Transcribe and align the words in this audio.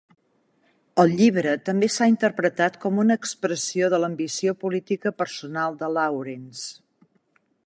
El 1.03 1.11
llibre 1.19 1.51
també 1.67 1.89
s'ha 1.97 2.07
interpretat 2.13 2.81
com 2.87 3.03
una 3.05 3.19
expressió 3.23 3.93
de 3.95 4.01
l'ambició 4.05 4.57
política 4.65 5.17
personal 5.23 5.83
de 5.85 5.95
Lawrence. 5.99 6.71